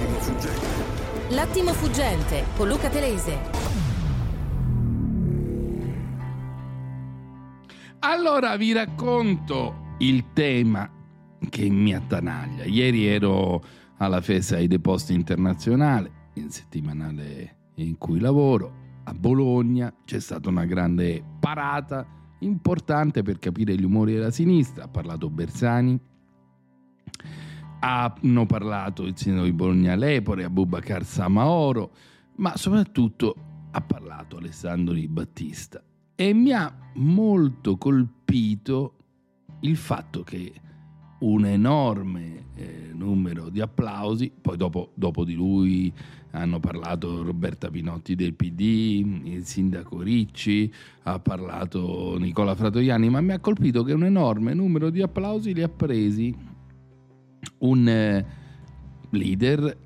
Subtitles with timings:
[0.00, 1.34] L'attimo fuggente.
[1.34, 3.38] L'attimo fuggente con Luca Telese.
[7.98, 10.90] Allora vi racconto il tema
[11.50, 12.64] che mi attanaglia.
[12.64, 13.62] Ieri ero
[13.98, 18.72] alla Festa ai Deposti Internazionale, il settimanale in cui lavoro,
[19.04, 19.92] a Bologna.
[20.06, 22.06] C'è stata una grande parata
[22.38, 24.84] importante per capire gli umori della sinistra.
[24.84, 26.00] Ha parlato Bersani,
[27.80, 31.90] hanno parlato il sindaco di Bologna Lepore, Abubakar Samaoro,
[32.36, 33.34] ma soprattutto
[33.70, 35.82] ha parlato Alessandro Di Battista.
[36.14, 38.94] E mi ha molto colpito
[39.60, 40.52] il fatto che
[41.20, 45.92] un enorme eh, numero di applausi, poi dopo, dopo, di lui
[46.32, 48.60] hanno parlato Roberta Pinotti del PD,
[49.24, 50.72] il sindaco Ricci,
[51.04, 55.62] ha parlato Nicola Fratoiani, ma mi ha colpito che un enorme numero di applausi li
[55.62, 56.34] ha presi
[57.58, 58.26] un eh,
[59.10, 59.76] leader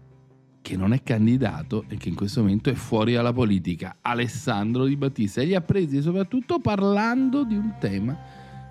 [0.64, 4.96] che non è candidato e che in questo momento è fuori dalla politica, Alessandro Di
[4.96, 8.18] Battista, e li ha presi soprattutto parlando di un tema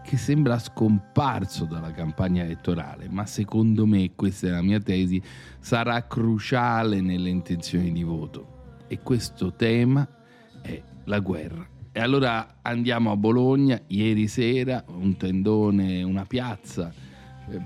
[0.03, 5.21] che sembra scomparso dalla campagna elettorale, ma secondo me, questa è la mia tesi,
[5.59, 8.81] sarà cruciale nelle intenzioni di voto.
[8.87, 10.07] E questo tema
[10.61, 11.65] è la guerra.
[11.91, 16.91] E allora andiamo a Bologna, ieri sera, un tendone, una piazza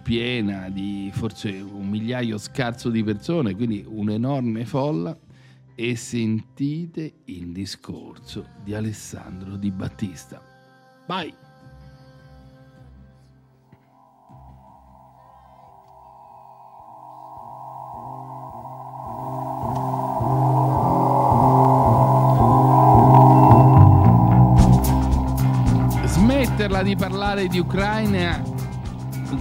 [0.02, 5.18] piena di forse un migliaio scarso di persone, quindi un'enorme folla,
[5.80, 10.42] e sentite il discorso di Alessandro Di Battista.
[11.06, 11.32] Vai!
[26.06, 28.27] Smetterla di parlare di Ucraina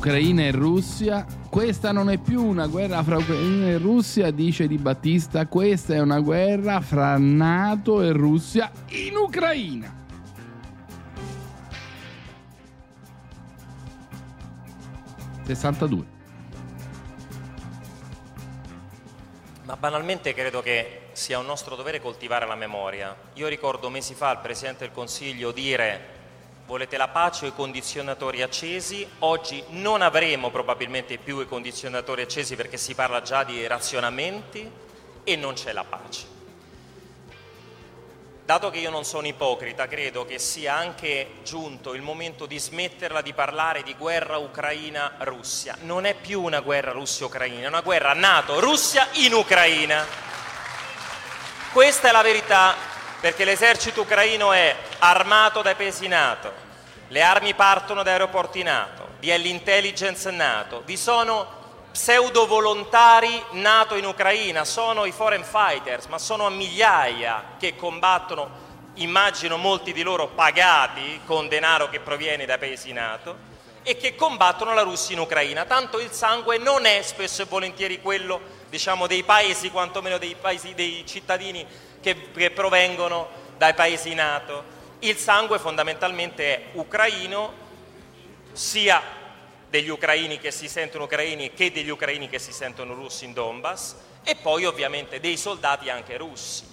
[0.07, 1.27] Ucraina e Russia.
[1.51, 6.01] Questa non è più una guerra fra Ucraina e Russia, dice Di Battista, questa è
[6.01, 9.93] una guerra fra Nato e Russia in Ucraina.
[15.45, 16.05] Sessantadue.
[19.65, 23.17] Ma banalmente credo che sia un nostro dovere coltivare la memoria.
[23.35, 26.15] Io ricordo mesi fa il Presidente del Consiglio dire
[26.67, 32.57] volete la pace o i condizionatori accesi, oggi non avremo probabilmente più i condizionatori accesi
[32.57, 34.69] perché si parla già di razionamenti
[35.23, 36.35] e non c'è la pace.
[38.45, 43.21] Dato che io non sono ipocrita, credo che sia anche giunto il momento di smetterla
[43.21, 45.77] di parlare di guerra Ucraina-Russia.
[45.81, 50.07] Non è più una guerra Russia-Ucraina, è una guerra NATO-Russia in Ucraina.
[51.73, 52.77] Questa è la verità
[53.21, 56.53] perché l'esercito ucraino è armato dai paesi NATO,
[57.09, 61.55] le armi partono da aeroporti NATO, vi è l'intelligence NATO, vi sono
[61.93, 68.65] pseudo volontari NATO in Ucraina, sono i foreign fighters, ma sono a migliaia che combattono,
[68.95, 74.75] immagino molti di loro pagati con denaro che proviene dai paesi NATO e che combattono
[74.75, 75.65] la Russia in Ucraina.
[75.65, 80.75] Tanto il sangue non è spesso e volentieri quello, diciamo, dei paesi, quantomeno dei paesi
[80.75, 81.67] dei cittadini
[82.03, 84.75] che, che provengono dai paesi NATO.
[85.07, 87.53] Il sangue fondamentalmente è ucraino,
[88.51, 89.01] sia
[89.71, 93.95] degli ucraini che si sentono ucraini che degli ucraini che si sentono russi in Donbass
[94.25, 96.65] e poi ovviamente dei soldati anche russi.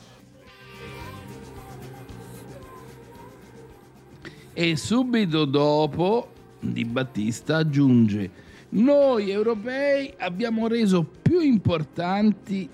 [4.52, 8.32] E subito dopo Di Battista aggiunge
[8.70, 12.68] noi europei abbiamo reso più importanti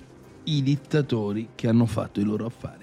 [0.46, 2.79] i dittatori che hanno fatto i loro affari.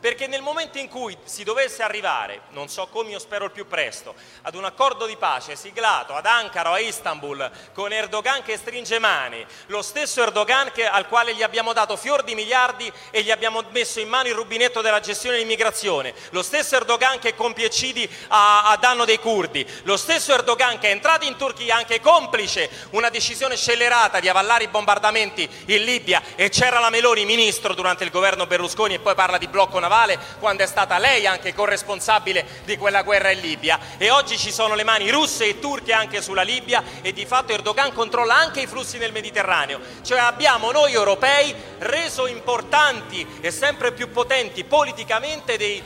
[0.00, 3.66] Perché nel momento in cui si dovesse arrivare, non so come, io spero il più
[3.66, 8.56] presto, ad un accordo di pace siglato ad Ankara o a Istanbul con Erdogan che
[8.56, 13.22] stringe mani, lo stesso Erdogan che, al quale gli abbiamo dato fior di miliardi e
[13.22, 17.66] gli abbiamo messo in mano il rubinetto della gestione dell'immigrazione, lo stesso Erdogan che compie
[17.66, 22.00] eccidi a, a danno dei curdi, lo stesso Erdogan che è entrato in Turchia anche
[22.00, 27.74] complice una decisione scellerata di avallare i bombardamenti in Libia e c'era la Meloni ministro
[27.74, 31.26] durante il governo Berlusconi e poi parla di blocco navale navale quando è stata lei
[31.26, 35.58] anche corresponsabile di quella guerra in Libia e oggi ci sono le mani russe e
[35.58, 39.80] turche anche sulla Libia e di fatto Erdogan controlla anche i flussi nel Mediterraneo.
[40.02, 45.82] Cioè abbiamo noi europei reso importanti e sempre più potenti politicamente dei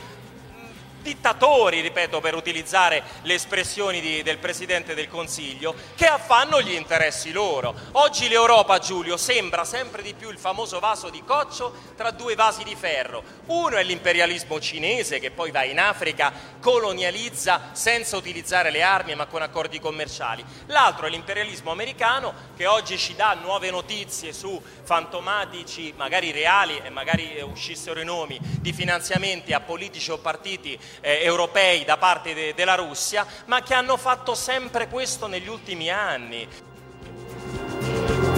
[1.05, 7.31] dittatori, ripeto per utilizzare le espressioni di, del Presidente del Consiglio, che affanno gli interessi
[7.31, 7.75] loro.
[7.93, 12.65] Oggi l'Europa, Giulio, sembra sempre di più il famoso vaso di coccio tra due vasi
[12.65, 13.23] di ferro.
[13.47, 19.27] Uno è l'imperialismo cinese che poi va in Africa, colonializza senza utilizzare le armi ma
[19.27, 20.43] con accordi commerciali.
[20.67, 26.89] L'altro è l'imperialismo americano che oggi ci dà nuove notizie su fantomatici, magari reali e
[26.89, 32.55] magari uscissero i nomi, di finanziamenti a politici o partiti eh, europei da parte de-
[32.55, 36.46] della Russia, ma che hanno fatto sempre questo negli ultimi anni.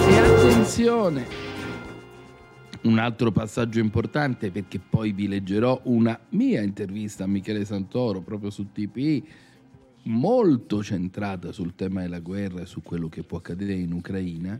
[0.07, 1.45] E attenzione!
[2.83, 8.49] Un altro passaggio importante perché poi vi leggerò una mia intervista a Michele Santoro proprio
[8.49, 9.27] su TPI
[10.03, 14.57] molto centrata sul tema della guerra e su quello che può accadere in Ucraina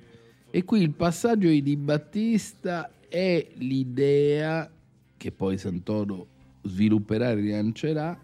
[0.49, 4.69] e qui il passaggio di Battista è l'idea
[5.15, 6.27] che poi Santoro
[6.67, 8.19] svilupperà e rilancerà,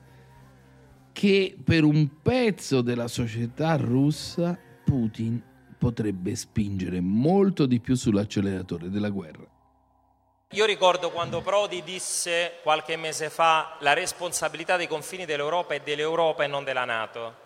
[1.12, 5.42] che per un pezzo della società russa Putin
[5.78, 9.45] potrebbe spingere molto di più sull'acceleratore della guerra.
[10.51, 16.44] Io ricordo quando Prodi disse qualche mese fa la responsabilità dei confini dell'Europa è dell'Europa
[16.44, 17.42] e non della Nato.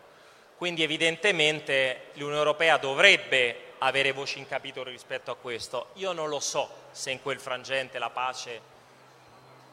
[0.58, 5.92] Quindi evidentemente l'Unione Europea dovrebbe avere voci in capitolo rispetto a questo.
[5.94, 8.76] Io non lo so se in quel frangente la pace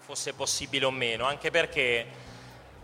[0.04, 2.06] fosse possibile o meno, anche perché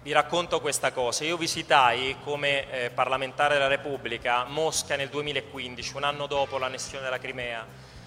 [0.03, 1.23] vi racconto questa cosa.
[1.25, 7.19] Io visitai come eh, parlamentare della Repubblica Mosca nel 2015, un anno dopo l'annessione della
[7.19, 7.67] Crimea,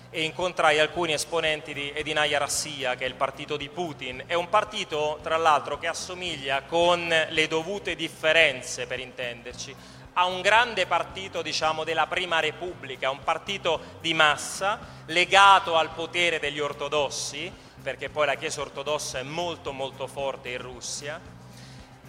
[0.09, 4.23] e incontrai alcuni esponenti di Edinaya Rassia, che è il partito di Putin.
[4.25, 9.75] È un partito, tra l'altro, che assomiglia con le dovute differenze, per intenderci,
[10.13, 16.39] a un grande partito diciamo, della Prima Repubblica, un partito di massa legato al potere
[16.39, 17.51] degli ortodossi,
[17.83, 21.19] perché poi la Chiesa ortodossa è molto molto forte in Russia,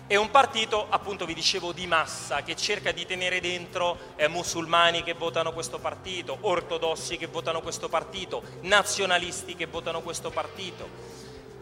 [0.06, 5.02] è un partito, appunto vi dicevo, di massa che cerca di tenere dentro eh, musulmani
[5.02, 10.86] che votano questo partito, ortodossi che votano questo partito, nazionalisti che votano questo partito.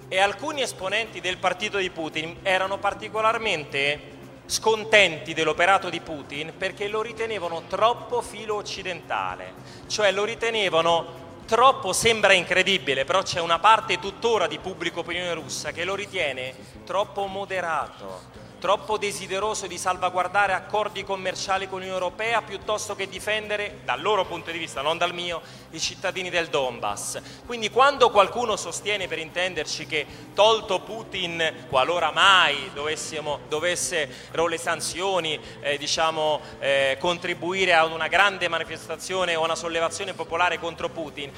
[0.09, 4.11] E alcuni esponenti del partito di Putin erano particolarmente
[4.45, 9.55] scontenti dell'operato di Putin perché lo ritenevano troppo filo occidentale,
[9.87, 15.71] cioè lo ritenevano troppo sembra incredibile, però c'è una parte tuttora di pubblico opinione russa
[15.71, 16.55] che lo ritiene
[16.85, 18.23] troppo moderato,
[18.63, 24.53] troppo desideroso di salvaguardare accordi commerciali con l'Unione Europea piuttosto che difendere, dal loro punto
[24.53, 27.21] di vista, non dal mio, i cittadini del Donbass.
[27.45, 35.77] Quindi quando qualcuno sostiene, per intenderci, che tolto Putin, qualora mai dovessero le sanzioni eh,
[35.77, 41.33] diciamo, eh, contribuire a una grande manifestazione o una sollevazione popolare contro Putin,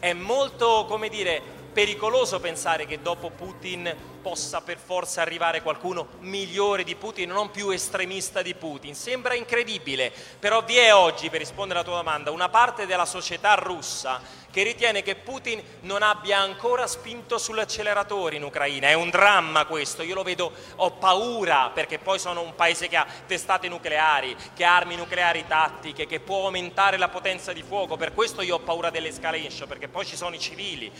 [0.00, 6.84] è molto, come dire, pericoloso pensare che dopo Putin possa per forza arrivare qualcuno migliore
[6.84, 8.94] di Putin, non più estremista di Putin.
[8.94, 13.54] Sembra incredibile, però vi è oggi, per rispondere alla tua domanda, una parte della società
[13.54, 14.20] russa
[14.52, 18.88] che ritiene che Putin non abbia ancora spinto sull'acceleratore in Ucraina.
[18.88, 22.96] È un dramma questo, io lo vedo, ho paura perché poi sono un paese che
[22.96, 27.96] ha testate nucleari, che ha armi nucleari tattiche, che può aumentare la potenza di fuoco,
[27.96, 30.92] per questo io ho paura dell'escalation, perché poi ci sono i civili.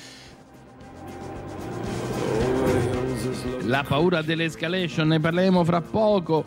[3.66, 6.44] La paura dell'escalation, ne parleremo fra poco,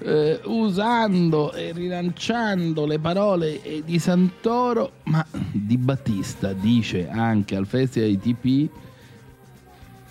[0.00, 8.10] eh, usando e rilanciando le parole di Santoro, ma Di Battista dice anche al Festival
[8.10, 8.70] ITP,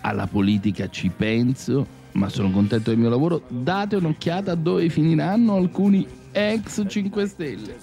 [0.02, 5.54] alla politica ci penso, ma sono contento del mio lavoro, date un'occhiata a dove finiranno
[5.54, 7.76] alcuni ex 5 Stelle.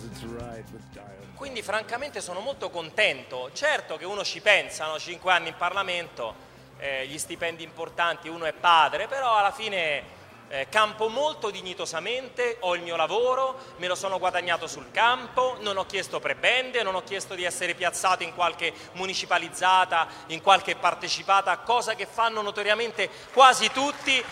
[1.45, 4.97] Quindi francamente sono molto contento, certo che uno ci pensa, no?
[4.97, 6.33] 5 anni in Parlamento,
[6.79, 10.03] eh, gli stipendi importanti, uno è padre, però alla fine
[10.47, 15.77] eh, campo molto dignitosamente, ho il mio lavoro, me lo sono guadagnato sul campo, non
[15.77, 21.59] ho chiesto prebende, non ho chiesto di essere piazzato in qualche municipalizzata, in qualche partecipata,
[21.59, 24.23] cosa che fanno notoriamente quasi tutti.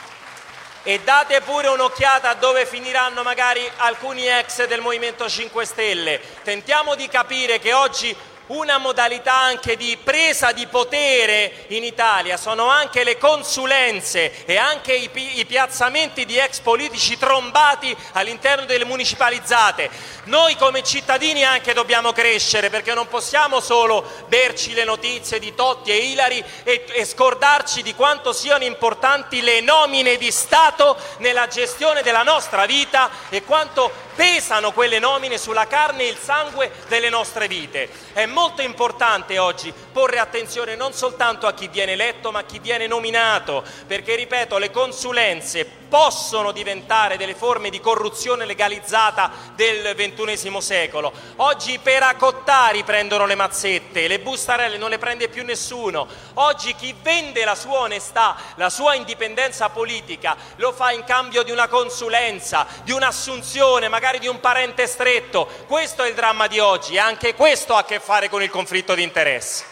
[0.86, 6.20] E date pure un'occhiata a dove finiranno magari alcuni ex del Movimento 5 Stelle.
[6.44, 8.14] Tentiamo di capire che oggi
[8.48, 14.94] una modalità anche di presa di potere in Italia sono anche le consulenze e anche
[14.94, 15.10] i,
[15.40, 19.90] i, piazzamenti di ex politici trombati all'interno delle municipalizzate.
[20.26, 25.92] Noi come cittadini anche dobbiamo crescere perché non possiamo solo berci le notizie di Totti
[25.92, 32.02] e Ilari e, e scordarci di quanto siano importanti le nomine di Stato nella gestione
[32.02, 37.48] della nostra vita e quanto pesano quelle nomine sulla carne e il sangue delle nostre
[37.48, 37.90] vite.
[38.14, 42.60] È molto importante oggi porre attenzione non soltanto a chi viene eletto ma a chi
[42.60, 50.60] viene nominato, perché ripeto, le consulenze possono diventare delle forme di corruzione legalizzata del XXI
[50.60, 51.14] secolo.
[51.36, 56.08] Oggi i peracottari prendono le mazzette, le bustarelle non le prende più nessuno.
[56.34, 61.52] Oggi chi vende la sua onestà, la sua indipendenza politica, lo fa in cambio di
[61.52, 65.48] una consulenza, di un'assunzione, magari di un parente stretto.
[65.68, 68.50] Questo è il dramma di oggi e anche questo ha a che fare con il
[68.50, 69.64] conflitto di interessi.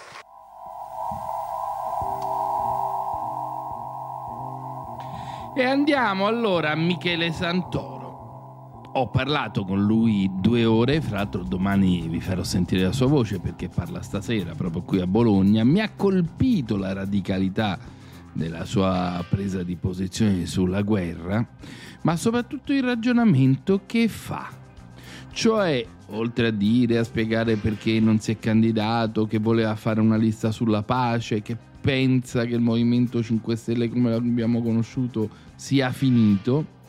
[5.53, 8.89] E andiamo allora a Michele Santoro.
[8.93, 13.39] Ho parlato con lui due ore, fra l'altro domani vi farò sentire la sua voce
[13.39, 15.63] perché parla stasera proprio qui a Bologna.
[15.63, 17.77] Mi ha colpito la radicalità
[18.33, 21.45] della sua presa di posizione sulla guerra,
[22.03, 24.60] ma soprattutto il ragionamento che fa.
[25.31, 30.17] Cioè, oltre a dire, a spiegare perché non si è candidato, che voleva fare una
[30.17, 36.79] lista sulla pace, che pensa che il Movimento 5 Stelle come l'abbiamo conosciuto sia finito,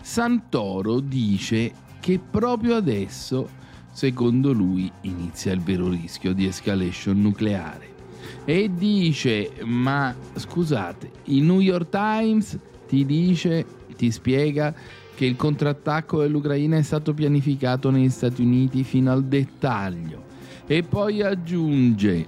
[0.00, 3.48] Santoro dice che proprio adesso,
[3.90, 7.92] secondo lui, inizia il vero rischio di escalation nucleare.
[8.44, 13.64] E dice, ma scusate, il New York Times ti dice,
[13.96, 14.74] ti spiega
[15.14, 20.22] che il contrattacco dell'Ucraina è stato pianificato negli Stati Uniti fino al dettaglio.
[20.66, 22.26] E poi aggiunge,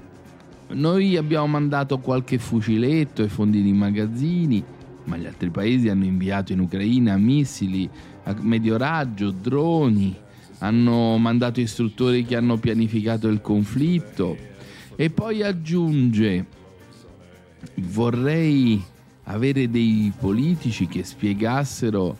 [0.68, 4.62] noi abbiamo mandato qualche fuciletto e fondi di magazzini,
[5.04, 7.88] ma gli altri paesi hanno inviato in Ucraina missili
[8.24, 10.14] a medio raggio, droni,
[10.58, 14.36] hanno mandato istruttori che hanno pianificato il conflitto
[14.96, 16.46] e poi aggiunge
[17.74, 18.82] vorrei
[19.24, 22.16] avere dei politici che spiegassero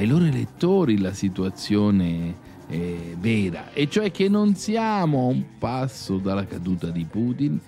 [0.00, 2.34] ai loro elettori la situazione
[2.68, 7.60] eh, vera, e cioè che non siamo a un passo dalla caduta di Putin,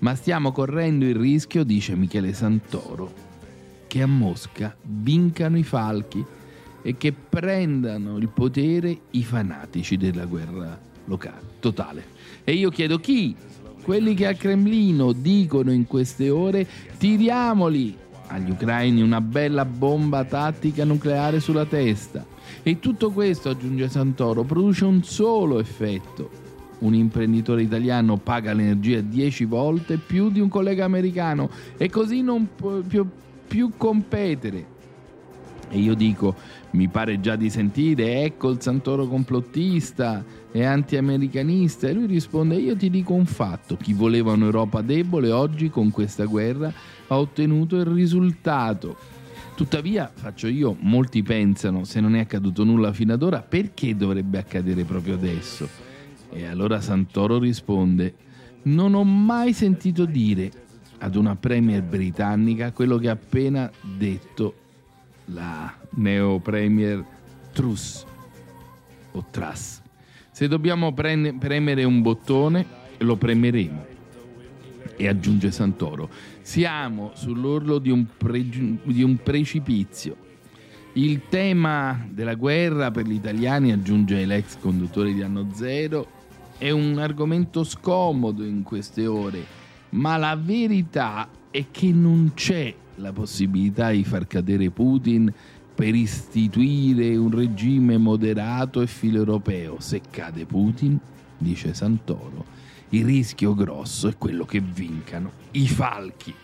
[0.00, 3.10] ma stiamo correndo il rischio, dice Michele Santoro,
[3.86, 6.22] che a Mosca vincano i falchi
[6.82, 12.04] e che prendano il potere i fanatici della guerra locale, totale.
[12.44, 13.34] E io chiedo chi?
[13.80, 16.68] Quelli che al Cremlino dicono in queste ore
[16.98, 17.96] tiriamoli
[18.28, 22.24] agli ucraini una bella bomba tattica nucleare sulla testa.
[22.62, 26.46] E tutto questo, aggiunge Santoro, produce un solo effetto.
[26.80, 32.48] Un imprenditore italiano paga l'energia 10 volte più di un collega americano e così non
[32.54, 33.06] può più,
[33.46, 34.76] più competere.
[35.70, 36.34] E io dico,
[36.70, 41.88] mi pare già di sentire, ecco il Santoro complottista e anti-americanista.
[41.88, 46.24] E lui risponde, io ti dico un fatto, chi voleva un'Europa debole oggi con questa
[46.24, 46.72] guerra
[47.06, 48.96] ha ottenuto il risultato.
[49.54, 54.38] Tuttavia, faccio io, molti pensano, se non è accaduto nulla fino ad ora, perché dovrebbe
[54.38, 55.68] accadere proprio adesso?
[56.30, 58.14] E allora Santoro risponde,
[58.62, 60.50] non ho mai sentito dire
[60.98, 64.54] ad una premier britannica quello che ha appena detto
[65.32, 67.04] la neo premier
[67.52, 68.04] Truss
[69.12, 69.80] o Truss.
[70.30, 72.64] Se dobbiamo premere un bottone,
[72.98, 73.86] lo premeremo.
[74.96, 76.08] E aggiunge Santoro,
[76.42, 80.26] siamo sull'orlo di un, pre- di un precipizio.
[80.94, 86.06] Il tema della guerra per gli italiani, aggiunge l'ex conduttore di Anno Zero,
[86.58, 89.44] è un argomento scomodo in queste ore,
[89.90, 95.32] ma la verità è che non c'è la possibilità di far cadere Putin
[95.74, 99.80] per istituire un regime moderato e filo europeo.
[99.80, 100.98] Se cade Putin,
[101.38, 102.44] dice Santoro,
[102.90, 106.34] il rischio grosso è quello che vincano i falchi.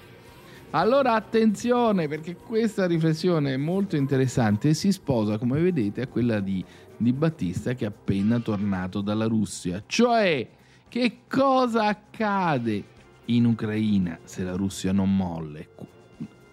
[0.71, 6.41] Allora attenzione perché questa riflessione è molto interessante e si sposa, come vedete, a quella
[6.41, 6.65] di,
[6.97, 9.83] di Battista che è appena tornato dalla Russia.
[9.87, 10.49] Cioè,
[10.89, 12.85] che cosa accade
[13.27, 15.69] in Ucraina se la Russia non molle?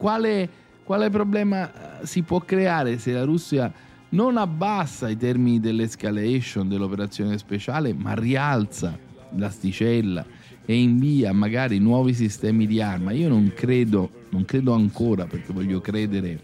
[0.02, 0.50] Quale,
[0.84, 3.72] quale problema eh, si può creare se la Russia
[4.10, 8.98] non abbassa i termini dell'escalation dell'operazione speciale, ma rialza
[9.36, 10.26] l'asticella
[10.66, 13.12] e invia magari nuovi sistemi di arma.
[13.12, 16.40] Io non credo, non credo ancora perché voglio credere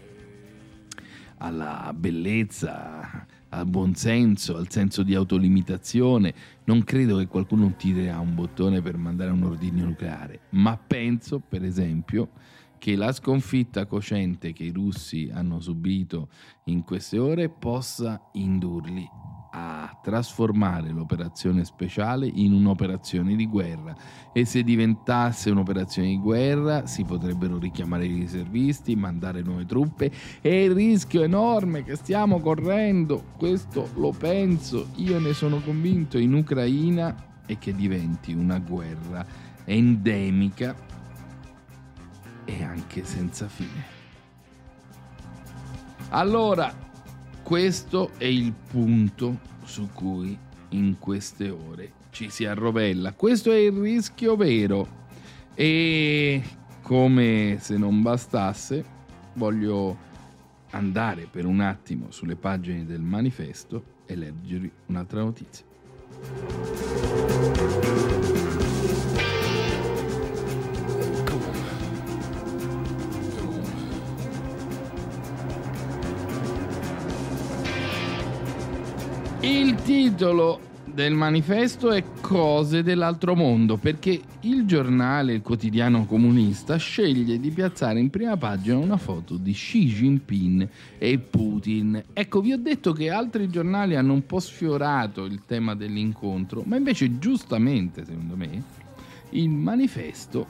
[1.38, 6.32] alla bellezza, al buonsenso, al senso di autolimitazione.
[6.62, 11.64] Non credo che qualcuno tirerà un bottone per mandare un ordine nucleare, ma penso, per
[11.64, 12.28] esempio,
[12.78, 16.28] che la sconfitta cocente che i russi hanno subito
[16.64, 19.06] in queste ore possa indurli
[19.50, 23.96] a trasformare l'operazione speciale in un'operazione di guerra.
[24.32, 30.64] E se diventasse un'operazione di guerra si potrebbero richiamare i riservisti, mandare nuove truppe e
[30.64, 37.42] il rischio enorme che stiamo correndo, questo lo penso, io ne sono convinto, in Ucraina
[37.46, 39.26] e che diventi una guerra
[39.64, 40.87] endemica
[42.48, 43.96] e anche senza fine.
[46.10, 46.74] Allora,
[47.42, 50.36] questo è il punto su cui
[50.70, 53.12] in queste ore ci si arrovella.
[53.12, 54.96] Questo è il rischio vero.
[55.54, 56.42] E
[56.80, 58.82] come se non bastasse,
[59.34, 60.06] voglio
[60.70, 65.66] andare per un attimo sulle pagine del manifesto e leggervi un'altra notizia.
[79.40, 87.38] Il titolo del manifesto è Cose dell'altro mondo, perché il giornale, il quotidiano comunista, sceglie
[87.38, 90.68] di piazzare in prima pagina una foto di Xi Jinping
[90.98, 92.02] e Putin.
[92.12, 96.74] Ecco, vi ho detto che altri giornali hanno un po' sfiorato il tema dell'incontro, ma
[96.74, 98.62] invece giustamente, secondo me,
[99.30, 100.46] il manifesto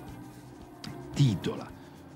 [1.12, 1.70] titola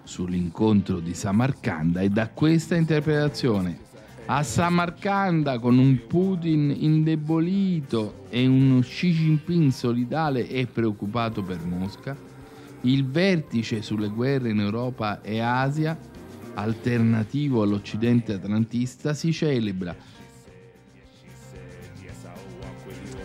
[0.05, 3.91] sull'incontro di Samarcanda e da questa interpretazione
[4.27, 12.17] a Samarcanda con un Putin indebolito e uno Xi Jinping solidale e preoccupato per Mosca,
[12.83, 15.99] il vertice sulle guerre in Europa e Asia,
[16.55, 19.95] alternativo all'Occidente atlantista, si celebra.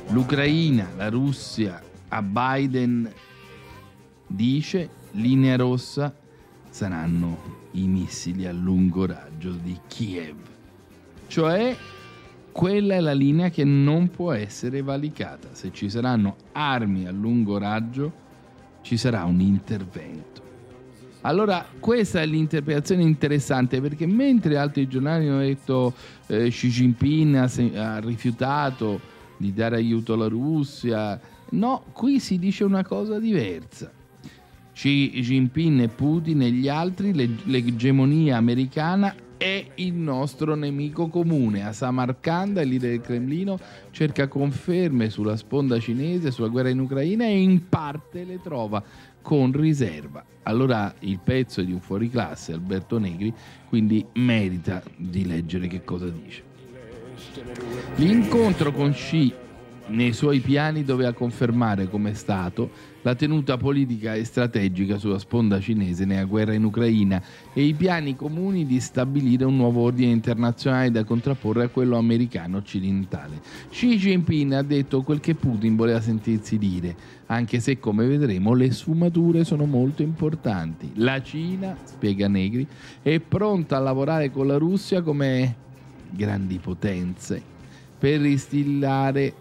[0.10, 3.12] L'Ucraina, la Russia, a Biden
[4.26, 6.14] dice linea rossa
[6.70, 10.57] saranno i missili a lungo raggio di Kiev.
[11.28, 11.76] Cioè,
[12.52, 15.50] quella è la linea che non può essere valicata.
[15.52, 18.12] Se ci saranno armi a lungo raggio,
[18.82, 20.42] ci sarà un intervento.
[21.22, 25.94] Allora, questa è l'interpretazione interessante perché mentre altri giornali hanno detto
[26.28, 29.00] eh, Xi Jinping ha, ha rifiutato
[29.38, 31.20] di dare aiuto alla Russia,
[31.50, 33.92] no, qui si dice una cosa diversa.
[34.74, 41.66] Xi Jinping e Putin e gli altri, l'egemonia americana è il nostro nemico comune.
[41.66, 43.60] A Samarcanda il leader del Cremlino
[43.92, 48.84] cerca conferme sulla sponda cinese, sulla guerra in Ucraina e in parte le trova
[49.22, 50.24] con riserva.
[50.44, 53.34] Allora il pezzo è di un fuoriclasse, Alberto Negri,
[53.68, 56.44] quindi merita di leggere che cosa dice.
[57.96, 59.34] L'incontro con Xi
[59.88, 62.70] nei suoi piani doveva confermare come Stato
[63.02, 67.22] la tenuta politica e strategica sulla sponda cinese nella guerra in Ucraina
[67.54, 72.58] e i piani comuni di stabilire un nuovo ordine internazionale da contrapporre a quello americano
[72.58, 73.42] occidentale.
[73.70, 76.96] Xi Jinping ha detto quel che Putin voleva sentirsi dire,
[77.28, 80.92] anche se come vedremo le sfumature sono molto importanti.
[80.96, 82.68] La Cina, spiega Negri,
[83.02, 85.56] è pronta a lavorare con la Russia come
[86.10, 87.42] grandi potenze
[87.98, 89.34] per instillare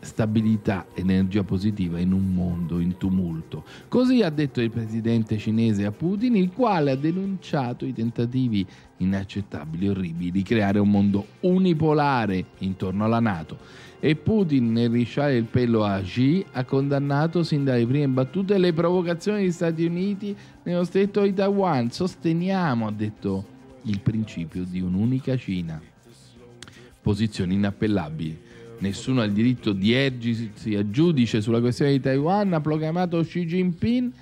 [0.00, 3.64] stabilità, energia positiva in un mondo in tumulto.
[3.88, 8.66] Così ha detto il presidente cinese a Putin, il quale ha denunciato i tentativi
[8.98, 13.58] inaccettabili e orribili di creare un mondo unipolare intorno alla Nato.
[14.00, 18.72] E Putin, nel risciare il pelo a Xi, ha condannato sin dalle prime battute le
[18.72, 21.90] provocazioni degli Stati Uniti nello stretto di Taiwan.
[21.90, 23.44] Sosteniamo, ha detto,
[23.82, 25.80] il principio di un'unica Cina.
[27.02, 28.48] Posizioni inappellabili
[28.80, 33.46] nessuno ha il diritto di ergersi a giudice sulla questione di Taiwan, ha proclamato Xi
[33.46, 34.12] Jinping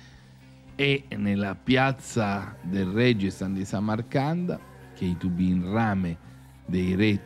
[0.75, 4.59] e nella piazza del Registan di Samarcanda,
[4.95, 6.17] che i tubi in rame
[6.65, 7.21] dei re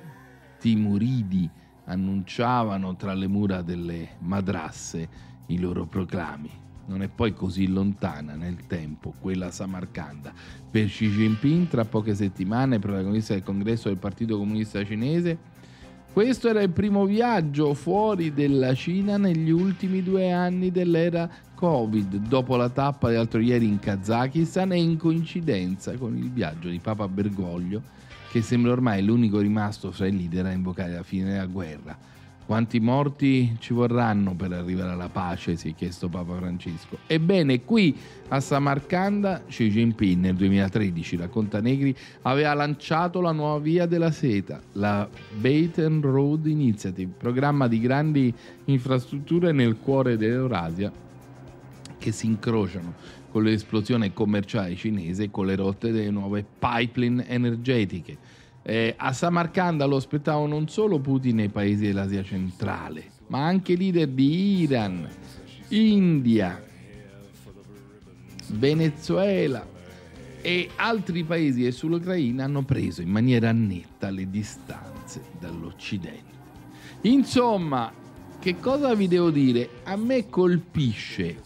[0.59, 1.49] timuridi
[1.85, 5.07] annunciavano tra le mura delle madrasse
[5.47, 6.49] i loro proclami.
[6.85, 10.33] Non è poi così lontana nel tempo quella Samarcanda.
[10.69, 15.37] Per Xi Jinping, tra poche settimane, protagonista del congresso del Partito Comunista Cinese,
[16.13, 22.55] questo era il primo viaggio fuori della Cina negli ultimi due anni dell'era Covid, dopo
[22.55, 27.07] la tappa di l'altro ieri in Kazakistan e in coincidenza con il viaggio di Papa
[27.07, 27.81] Bergoglio,
[28.29, 31.97] che sembra ormai l'unico rimasto fra i leader a invocare la fine della guerra.
[32.45, 35.55] Quanti morti ci vorranno per arrivare alla pace?
[35.55, 36.97] si è chiesto Papa Francesco.
[37.07, 43.85] Ebbene, qui a Samarcanda Xi Jinping nel 2013, racconta Negri, aveva lanciato la nuova via
[43.85, 45.07] della seta, la
[45.77, 48.33] and Road Initiative, programma di grandi
[48.65, 50.91] infrastrutture nel cuore dell'Eurasia
[51.97, 52.93] che si incrociano
[53.31, 58.17] con l'esplosione commerciale cinese e con le rotte delle nuove pipeline energetiche
[58.63, 63.75] eh, a Samarcanda lo aspettavano non solo Putin e i paesi dell'Asia centrale, ma anche
[63.75, 65.07] leader di Iran,
[65.69, 66.63] India,
[68.47, 69.65] Venezuela
[70.41, 76.31] e altri paesi e sull'Ucraina hanno preso in maniera netta le distanze dall'Occidente.
[77.01, 77.91] Insomma,
[78.39, 79.69] che cosa vi devo dire?
[79.83, 81.41] A me colpisce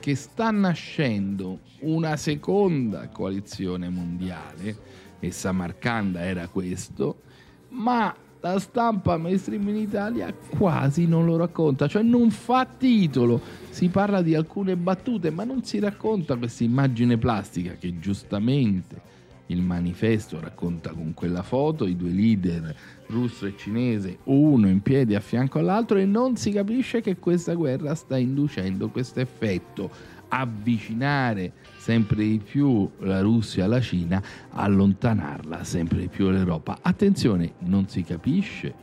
[0.00, 4.87] che sta nascendo una seconda coalizione mondiale,
[5.20, 7.22] e Samarcanda era questo,
[7.70, 13.88] ma la stampa mainstream in Italia quasi non lo racconta, cioè non fa titolo, si
[13.88, 19.16] parla di alcune battute, ma non si racconta questa immagine plastica che giustamente
[19.50, 22.76] il manifesto racconta con quella foto i due leader
[23.06, 27.54] russo e cinese, uno in piedi a fianco all'altro e non si capisce che questa
[27.54, 29.90] guerra sta inducendo questo effetto
[30.28, 36.78] avvicinare sempre di più la Russia alla Cina, allontanarla sempre di più dall'Europa.
[36.82, 38.74] Attenzione, non si capisce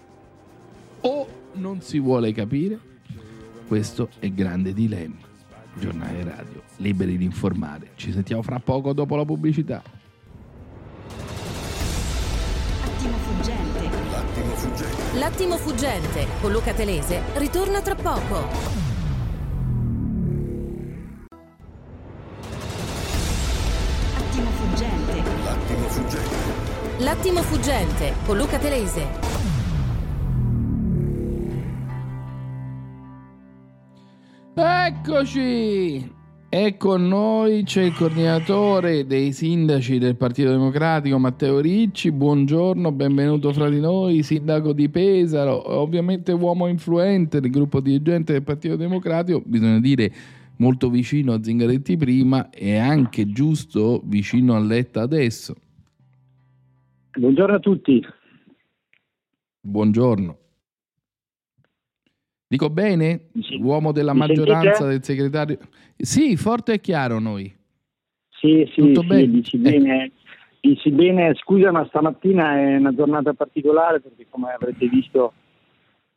[1.02, 2.80] o non si vuole capire?
[3.68, 5.24] Questo è il grande dilemma.
[5.78, 7.92] Giornale radio, liberi di informare.
[7.96, 9.84] Ci sentiamo fra poco dopo la pubblicità.
[12.84, 13.90] Attimo fuggente.
[14.10, 15.18] L'attimo fuggente.
[15.18, 18.85] L'attimo fuggente con Luca Telese ritorna tra poco.
[27.00, 29.08] L'attimo fuggente con Luca Telese.
[34.56, 36.14] Eccoci!
[36.50, 42.12] E con noi c'è il coordinatore dei sindaci del Partito Democratico, Matteo Ricci.
[42.12, 48.44] Buongiorno, benvenuto fra di noi, sindaco di Pesaro, ovviamente uomo influente del gruppo dirigente del
[48.44, 50.12] Partito Democratico, bisogna dire
[50.58, 55.56] molto vicino a Zingaretti prima e anche giusto vicino a Letta adesso.
[57.18, 58.06] Buongiorno a tutti.
[59.62, 60.38] Buongiorno.
[62.48, 63.30] Dico bene?
[63.42, 63.56] Sì.
[63.62, 64.90] Uomo della Mi maggioranza sentite?
[64.90, 65.58] del segretario.
[65.98, 67.54] Sì, forte e chiaro noi.
[68.30, 69.28] Sì, sì, Tutto sì, bene?
[69.28, 70.12] Dici, bene,
[70.60, 71.34] dici bene.
[71.36, 75.34] Scusa, ma stamattina è una giornata particolare perché come avrete visto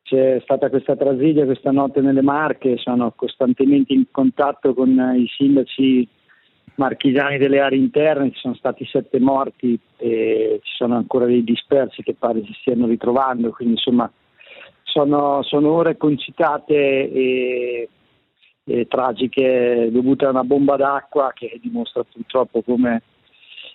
[0.02, 6.08] c'è stata questa tragedia questa notte nelle Marche, sono costantemente in contatto con i sindaci
[6.78, 12.02] marchigiani delle aree interne, ci sono stati sette morti e ci sono ancora dei dispersi
[12.02, 14.10] che pare si stiano ritrovando, quindi insomma
[14.84, 17.88] sono, sono ore concitate e,
[18.64, 23.02] e, tragiche dovute a una bomba d'acqua che dimostra purtroppo come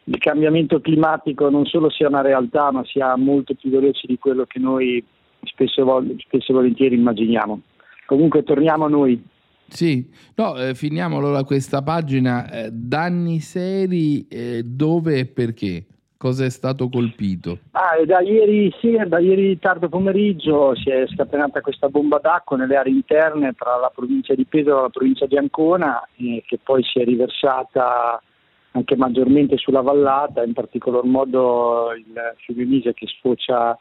[0.05, 4.45] il cambiamento climatico non solo sia una realtà ma sia molto più veloce di quello
[4.45, 5.03] che noi
[5.43, 7.61] spesso, spesso e volentieri immaginiamo.
[8.05, 9.31] Comunque torniamo a noi.
[9.73, 12.47] Sì, no, eh, finiamo allora questa pagina.
[12.47, 15.85] Eh, danni seri eh, dove e perché?
[16.15, 17.57] Cosa è stato colpito?
[17.71, 22.77] Ah, da, ieri, sì, da ieri tardo pomeriggio si è scatenata questa bomba d'acqua nelle
[22.77, 26.81] aree interne tra la provincia di Pesaro e la provincia di Ancona eh, che poi
[26.83, 28.21] si è riversata
[28.71, 33.77] anche maggiormente sulla vallata, in particolar modo il fiume Mise che sfocia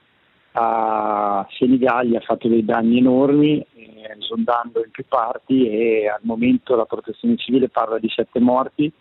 [0.53, 6.77] a Senigallia ha fatto dei danni enormi, eh, esondando in più parti e al momento
[6.77, 8.93] la protezione civile parla di sette morti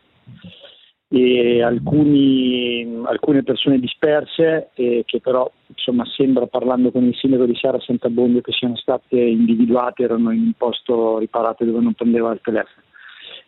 [1.14, 7.56] e alcuni, alcune persone disperse eh, che però insomma, sembra parlando con il sindaco di
[7.56, 12.40] Sara Santabondo che siano state individuate erano in un posto riparato dove non prendeva il
[12.42, 12.86] telefono.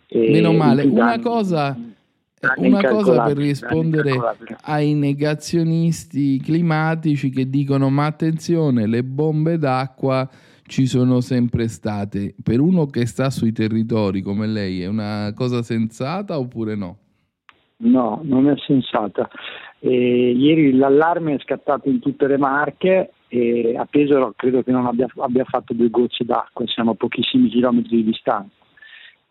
[0.08, 1.78] E Meno male, una cosa
[2.58, 4.12] una cosa per rispondere
[4.64, 10.30] ai negazionisti climatici che dicono ma attenzione, le bombe d'acqua
[10.66, 12.36] ci sono sempre state.
[12.42, 16.98] Per uno che sta sui territori come lei è una cosa sensata oppure no?
[17.78, 19.30] No, non è sensata.
[19.80, 24.86] Eh, ieri l'allarme è scattato in tutte le marche e a Pesaro credo che non
[24.86, 28.63] abbia, abbia fatto due gocce d'acqua, siamo a pochissimi chilometri di distanza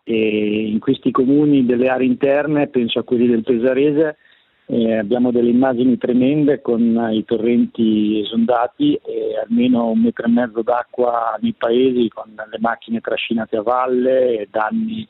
[0.03, 4.17] e in questi comuni delle aree interne, penso a quelli del Pesarese,
[4.65, 10.61] eh, abbiamo delle immagini tremende con i torrenti esondati e almeno un metro e mezzo
[10.61, 15.05] d'acqua nei paesi con le macchine trascinate a valle e danni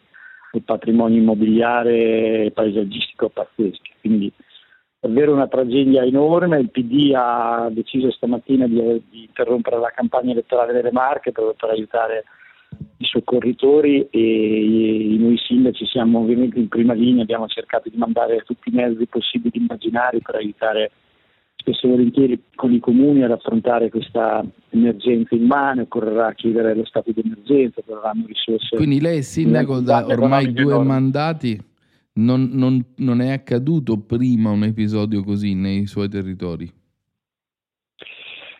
[0.53, 3.91] al patrimonio immobiliare e paesaggistico pazzeschi.
[3.99, 4.31] Quindi
[4.99, 6.59] davvero una tragedia enorme.
[6.59, 11.69] Il PD ha deciso stamattina di, di interrompere la campagna elettorale delle Marche per, per
[11.69, 12.23] aiutare
[12.97, 18.69] i soccorritori e noi sindaci siamo ovviamente in prima linea, abbiamo cercato di mandare tutti
[18.69, 20.91] i mezzi possibili immaginari per aiutare
[21.55, 27.11] spesso e volentieri con i comuni ad affrontare questa emergenza immane, occorrerà chiedere lo stato
[27.11, 28.75] di emergenza, occorreranno risorse.
[28.75, 31.59] Quindi lei è sindaco da ormai due mandati,
[32.15, 36.69] non, non, non è accaduto prima un episodio così nei suoi territori?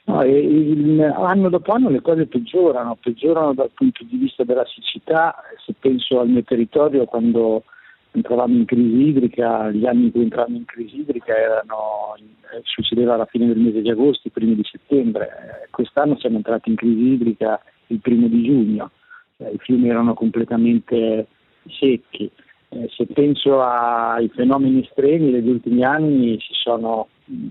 [0.05, 5.35] No, il, anno dopo anno le cose peggiorano, peggiorano dal punto di vista della siccità,
[5.65, 7.63] se penso al mio territorio quando
[8.11, 12.15] entravamo in crisi idrica, gli anni in cui entravamo in crisi idrica erano,
[12.63, 16.75] succedeva alla fine del mese di agosto, i primi di settembre, quest'anno siamo entrati in
[16.75, 18.91] crisi idrica il primo di giugno,
[19.37, 21.27] eh, i fiumi erano completamente
[21.69, 22.29] secchi.
[22.69, 27.07] Eh, se penso ai fenomeni estremi degli ultimi anni si sono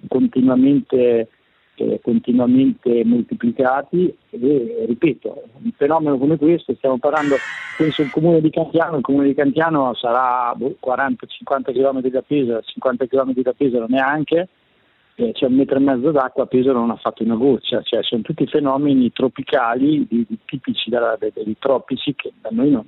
[0.08, 1.28] continuamente,
[1.76, 7.36] eh, continuamente moltiplicati e ripeto, un fenomeno come questo, stiamo parlando,
[7.76, 13.06] penso il comune di Cantiano, il comune di Cantiano sarà 40-50 km da Pesaro, 50
[13.06, 14.48] km da Pesaro neanche,
[15.14, 18.22] eh, c'è un metro e mezzo d'acqua, Pesaro non ha fatto una goccia, cioè sono
[18.22, 22.86] tutti fenomeni tropicali, di, di, tipici dei, dei, tropici che da noi non,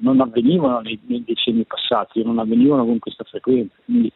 [0.00, 3.74] non avvenivano nei, nei, decenni passati, non avvenivano con questa frequenza.
[3.84, 4.12] Quindi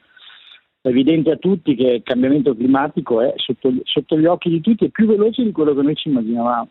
[0.88, 4.84] è evidente a tutti che il cambiamento climatico è sotto, sotto gli occhi di tutti
[4.84, 6.68] e più veloce di quello che noi ci immaginavamo.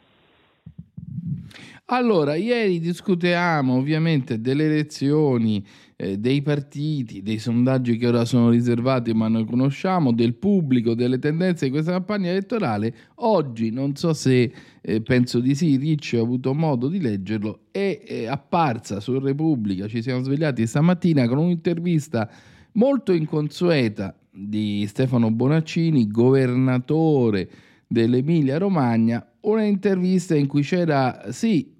[1.87, 5.63] Allora, ieri discutiamo ovviamente delle elezioni,
[5.97, 11.19] eh, dei partiti, dei sondaggi che ora sono riservati ma noi conosciamo, del pubblico, delle
[11.19, 12.95] tendenze di questa campagna elettorale.
[13.15, 14.51] Oggi, non so se
[14.81, 19.87] eh, penso di sì, Ricci ha avuto modo di leggerlo, è, è apparsa su Repubblica,
[19.87, 22.27] ci siamo svegliati stamattina con un'intervista
[22.75, 27.49] molto inconsueta di Stefano Bonaccini, governatore
[27.87, 31.73] dell'Emilia Romagna, una intervista in cui c'era, sì,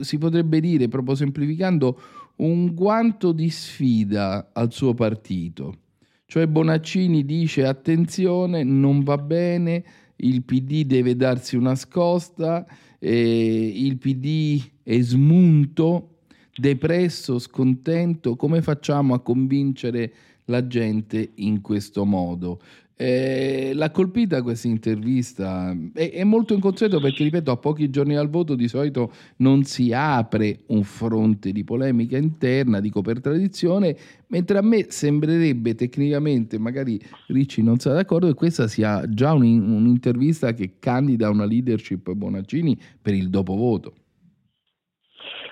[0.00, 2.00] si potrebbe dire, proprio semplificando,
[2.36, 5.76] un guanto di sfida al suo partito.
[6.24, 9.84] Cioè Bonaccini dice attenzione, non va bene,
[10.16, 12.66] il PD deve darsi una scosta,
[12.98, 16.20] eh, il PD è smunto,
[16.54, 20.12] depresso, scontento, come facciamo a convincere
[20.50, 22.60] la gente in questo modo?
[23.00, 28.28] Eh, l'ha colpita questa intervista, è, è, molto inconsueto perché, ripeto, a pochi giorni dal
[28.28, 34.58] voto di solito non si apre un fronte di polemica interna, dico per tradizione, mentre
[34.58, 40.52] a me sembrerebbe tecnicamente, magari Ricci non sia d'accordo, che questa sia già un, un'intervista
[40.52, 43.94] che candida una leadership Bonaccini per il dopovoto.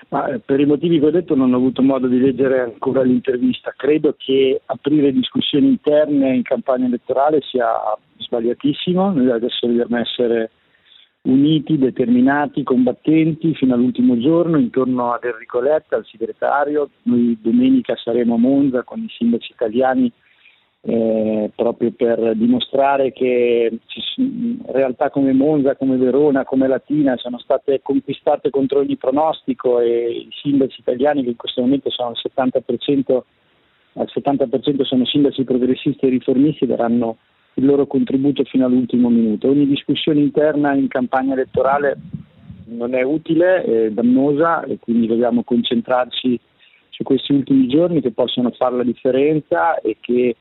[0.07, 3.01] Ma eh, per i motivi che ho detto non ho avuto modo di leggere ancora
[3.01, 3.73] l'intervista.
[3.75, 7.67] Credo che aprire discussioni interne in campagna elettorale sia
[8.17, 9.11] sbagliatissimo.
[9.11, 10.51] Noi adesso dobbiamo essere
[11.23, 16.89] uniti, determinati, combattenti fino all'ultimo giorno intorno ad Enrico Letta, al segretario.
[17.03, 20.11] Noi domenica saremo a Monza con i sindaci italiani
[20.81, 23.79] eh, proprio per dimostrare che
[24.67, 30.29] realtà come Monza, come Verona, come Latina sono state conquistate contro ogni pronostico e i
[30.41, 33.21] sindaci italiani che in questo momento sono al 70%,
[33.93, 37.17] al 70% sono sindaci progressisti e riformisti daranno
[37.55, 39.49] il loro contributo fino all'ultimo minuto.
[39.49, 41.97] Ogni discussione interna in campagna elettorale
[42.67, 46.39] non è utile, è dannosa e quindi dobbiamo concentrarci
[46.89, 50.35] su questi ultimi giorni che possono fare la differenza e che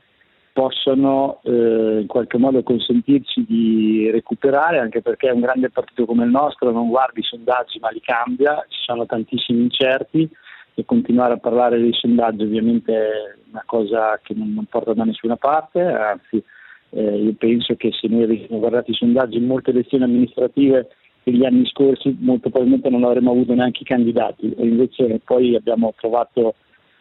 [0.58, 6.30] possono eh, in qualche modo consentirci di recuperare, anche perché un grande partito come il
[6.30, 10.28] nostro non guarda i sondaggi ma li cambia, ci sono tantissimi incerti
[10.74, 13.08] e continuare a parlare dei sondaggi ovviamente è
[13.52, 16.42] una cosa che non, non porta da nessuna parte, anzi
[16.90, 20.88] eh, io penso che se noi avessimo guardato i sondaggi in molte elezioni amministrative
[21.22, 24.52] degli anni scorsi molto probabilmente non avremmo avuto neanche i candidati.
[24.58, 26.56] E invece poi abbiamo trovato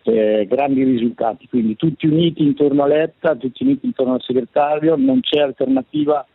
[0.08, 5.20] eh, grandi risultati, quindi tutti uniti intorno a Letta, tutti uniti intorno al segretario, non
[5.22, 6.26] c'è alternativa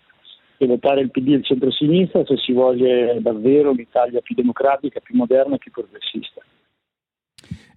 [0.56, 5.16] che votare il PD e il centro-sinistra se si vuole davvero un'Italia più democratica, più
[5.16, 6.40] moderna e più progressista.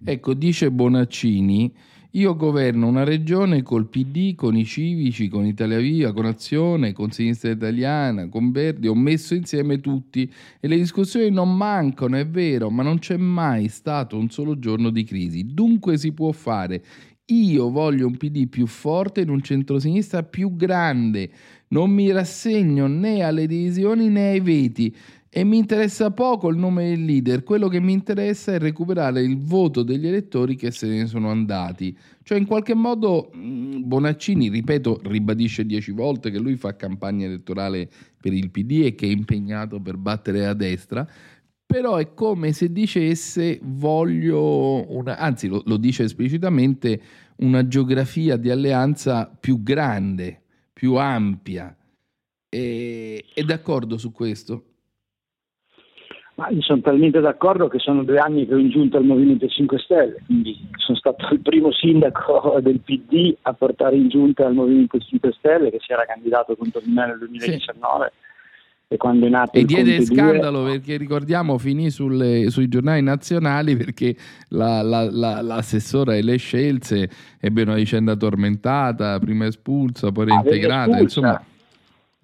[0.04, 1.72] Ecco, dice Bonaccini
[2.16, 7.10] io governo una regione col PD, con i civici, con Italia Via, con Azione, con
[7.10, 12.70] Sinistra Italiana, con Verdi, ho messo insieme tutti e le discussioni non mancano, è vero,
[12.70, 15.44] ma non c'è mai stato un solo giorno di crisi.
[15.44, 16.82] Dunque si può fare.
[17.26, 21.28] Io voglio un PD più forte in un centrosinistra più grande.
[21.68, 24.94] Non mi rassegno né alle divisioni né ai veti
[25.36, 29.38] e mi interessa poco il nome del leader, quello che mi interessa è recuperare il
[29.38, 31.94] voto degli elettori che se ne sono andati.
[32.22, 37.90] Cioè in qualche modo mm, Bonaccini, ripeto, ribadisce dieci volte che lui fa campagna elettorale
[38.18, 41.06] per il PD e che è impegnato per battere a destra,
[41.66, 47.02] però è come se dicesse voglio una, anzi lo, lo dice esplicitamente,
[47.40, 51.76] una geografia di alleanza più grande, più ampia.
[52.48, 54.70] E, è d'accordo su questo?
[56.36, 59.78] Ma io sono talmente d'accordo che sono due anni che ho ingiunto al Movimento 5
[59.78, 64.98] Stelle, quindi sono stato il primo sindaco del PD a portare in giunta al Movimento
[64.98, 68.12] 5 Stelle che si era candidato contro di me nel 2019.
[68.12, 68.24] Sì.
[68.88, 70.70] E, quando è nato e diede scandalo 2...
[70.72, 74.14] perché ricordiamo finì sulle, sui giornali nazionali perché
[74.50, 80.42] la, la, la, l'assessora e le scelse ebbe una vicenda tormentata, prima espulsa, poi ah,
[80.42, 81.42] reintegrata, insomma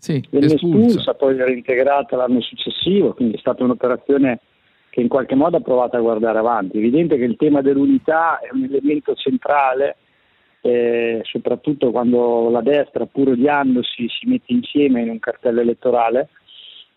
[0.02, 0.86] sì, venne espulsa.
[0.86, 4.40] espulsa, poi reintegrata l'anno successivo, quindi è stata un'operazione
[4.90, 6.74] che in qualche modo ha provato a guardare avanti.
[6.74, 9.98] È evidente che il tema dell'unità è un elemento centrale,
[10.60, 16.30] eh, soprattutto quando la destra, pur odiandosi, si mette insieme in un cartello elettorale.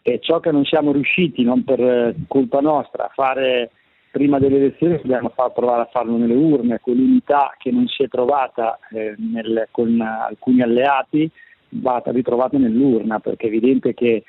[0.02, 3.70] E ciò che non siamo riusciti, non per eh, colpa nostra, a fare
[4.10, 8.08] prima delle elezioni dobbiamo far, provare a farlo nelle urne, quell'unità che non si è
[8.08, 11.30] trovata eh, nel, con alcuni alleati
[11.70, 14.24] va ritrovata nell'urna, perché è evidente che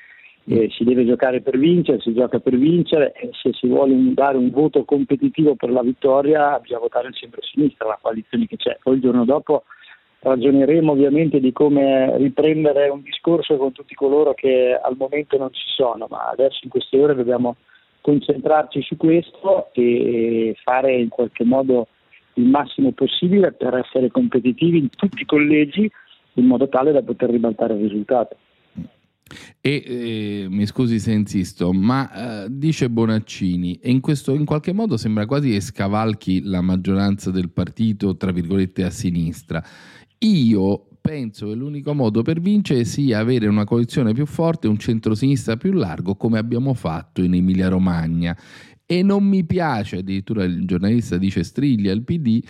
[0.49, 4.37] eh, si deve giocare per vincere, si gioca per vincere e se si vuole dare
[4.37, 8.77] un voto competitivo per la vittoria bisogna votare il centro-sinistra, la coalizione che c'è.
[8.81, 9.63] Poi il giorno dopo
[10.19, 15.67] ragioneremo ovviamente di come riprendere un discorso con tutti coloro che al momento non ci
[15.75, 17.57] sono, ma adesso in queste ore dobbiamo
[18.01, 21.87] concentrarci su questo e fare in qualche modo
[22.35, 25.91] il massimo possibile per essere competitivi in tutti i collegi
[26.37, 28.35] in modo tale da poter ribaltare il risultato.
[29.59, 34.71] E eh, mi scusi se insisto, ma eh, dice Bonaccini, e in questo in qualche
[34.71, 39.61] modo sembra quasi che scavalchi la maggioranza del partito, tra virgolette, a sinistra.
[40.19, 45.57] Io penso che l'unico modo per vincere sia avere una coalizione più forte, un centrosinistra
[45.57, 48.37] più largo, come abbiamo fatto in Emilia-Romagna.
[48.85, 52.41] E non mi piace, addirittura il giornalista dice Striglia al PD,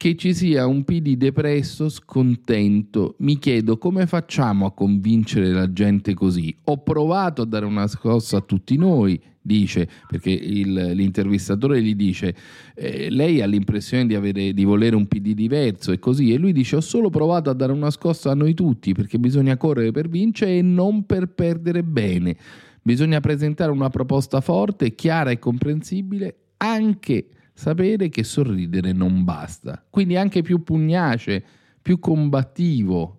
[0.00, 3.16] che ci sia un PD depresso, scontento.
[3.18, 6.56] Mi chiedo come facciamo a convincere la gente così.
[6.64, 12.34] Ho provato a dare una scossa a tutti noi, dice, perché il, l'intervistatore gli dice,
[12.76, 16.52] eh, lei ha l'impressione di, avere, di volere un PD diverso e così, e lui
[16.52, 20.08] dice, ho solo provato a dare una scossa a noi tutti, perché bisogna correre per
[20.08, 22.34] vincere e non per perdere bene.
[22.80, 29.84] Bisogna presentare una proposta forte, chiara e comprensibile, anche sapere che sorridere non basta.
[29.88, 31.44] Quindi anche più pugnace,
[31.80, 33.18] più combattivo.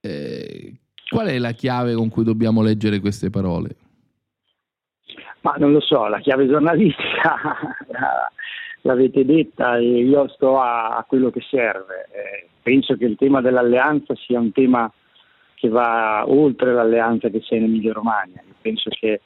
[0.00, 3.76] Eh, qual è la chiave con cui dobbiamo leggere queste parole?
[5.40, 7.36] Ma non lo so, la chiave giornalistica
[8.82, 12.08] l'avete detta e io sto a, a quello che serve.
[12.10, 14.90] Eh, penso che il tema dell'alleanza sia un tema
[15.54, 18.42] che va oltre l'alleanza che c'è in Emilia Romagna.
[18.60, 19.20] Penso che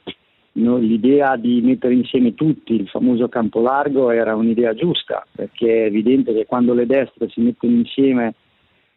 [0.58, 5.86] no, l'idea di mettere insieme tutti, il famoso campo largo, era un'idea giusta, perché è
[5.86, 8.34] evidente che quando le destre si mettono insieme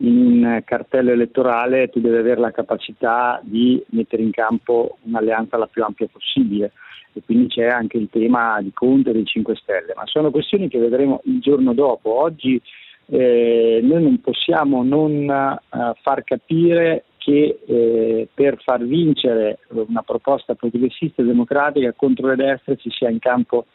[0.01, 5.67] in un cartello elettorale tu devi avere la capacità di mettere in campo un'alleanza la
[5.67, 6.71] più ampia possibile
[7.13, 10.69] e quindi c'è anche il tema di Conte e dei 5 Stelle, ma sono questioni
[10.69, 12.21] che vedremo il giorno dopo.
[12.21, 12.59] Oggi
[13.07, 15.59] eh, noi non possiamo non eh,
[16.01, 22.77] far capire che eh, per far vincere una proposta progressista e democratica contro le destre
[22.77, 23.67] ci sia in campo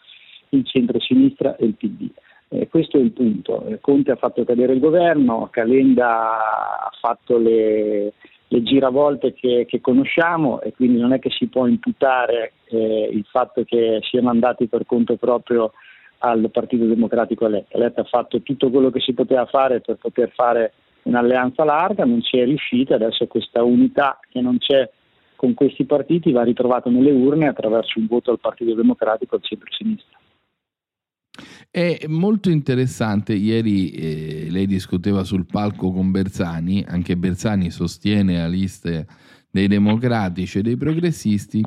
[0.49, 2.11] il centro-sinistra e il PD.
[2.49, 3.65] Eh, questo è il punto.
[3.67, 8.15] Eh, Conte ha fatto cadere il governo, Calenda ha fatto le,
[8.49, 13.25] le giravolte che, che, conosciamo e quindi non è che si può imputare eh, il
[13.31, 15.73] fatto che siano andati per conto proprio
[16.19, 17.79] al Partito Democratico Letta.
[17.79, 20.73] Letta ha fatto tutto quello che si poteva fare per poter fare
[21.07, 24.89] un'alleanza larga, non si è riuscita, adesso questa unità che non c'è
[25.37, 30.19] con questi partiti va ritrovata nelle urne attraverso un voto al Partito Democratico al centro-sinistra.
[31.71, 38.49] È molto interessante, ieri eh, lei discuteva sul palco con Bersani, anche Bersani sostiene la
[38.49, 39.05] lista
[39.57, 41.65] dei democratici e dei progressisti,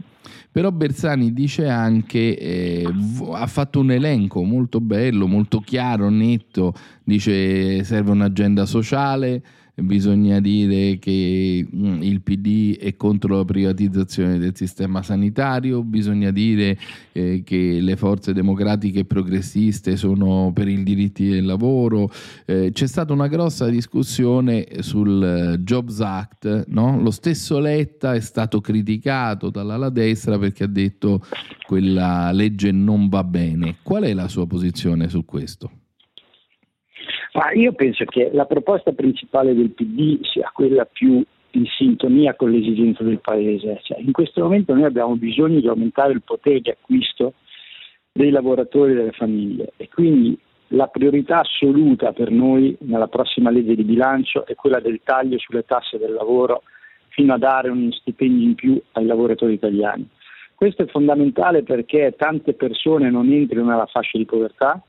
[0.52, 2.88] però Bersani dice anche, eh,
[3.34, 6.74] ha fatto un elenco molto bello, molto chiaro, netto,
[7.04, 9.42] dice serve un'agenda sociale,
[9.82, 16.78] bisogna dire che mm, il PD è contro la privatizzazione del sistema sanitario, bisogna dire
[17.12, 22.12] eh, che le forze democratiche e progressiste sono per i diritti del lavoro.
[22.46, 27.02] Eh, c'è stata una grossa discussione sul eh, Jobs Act, no?
[27.02, 31.24] lo stesso Letta è stato criticato dall'ala destra perché ha detto
[31.66, 33.78] quella legge non va bene.
[33.84, 35.79] Qual è la sua posizione su questo?
[37.40, 42.52] Ma io penso che la proposta principale del PD sia quella più in sintonia con
[42.52, 43.80] le esigenze del Paese.
[43.82, 47.36] Cioè, in questo momento noi abbiamo bisogno di aumentare il potere di acquisto
[48.12, 50.38] dei lavoratori e delle famiglie e quindi
[50.74, 55.64] la priorità assoluta per noi nella prossima legge di bilancio è quella del taglio sulle
[55.64, 56.64] tasse del lavoro
[57.08, 60.06] fino a dare un stipendio in più ai lavoratori italiani.
[60.56, 64.84] Questo è fondamentale perché tante persone non entrino nella fascia di povertà,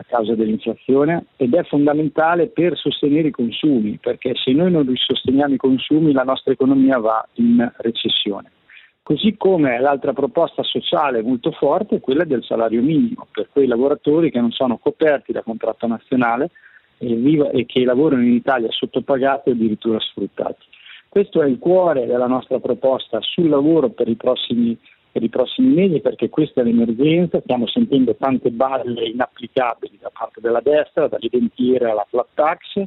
[0.00, 5.54] a causa dell'inflazione ed è fondamentale per sostenere i consumi, perché se noi non sosteniamo
[5.54, 8.50] i consumi la nostra economia va in recessione.
[9.02, 14.30] Così come l'altra proposta sociale molto forte è quella del salario minimo per quei lavoratori
[14.30, 16.50] che non sono coperti da contratto nazionale
[16.98, 20.64] e, che lavorano in Italia sottopagati o addirittura sfruttati.
[21.08, 24.78] Questo è il cuore della nostra proposta sul lavoro per i prossimi,
[25.12, 30.40] per i prossimi mesi perché questa è l'emergenza, stiamo sentendo tante balle inapplicabili da parte
[30.40, 32.82] della destra, dall'identiere alla flat tax